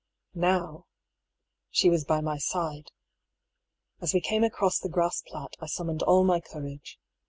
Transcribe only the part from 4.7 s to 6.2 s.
the grass plat I summoned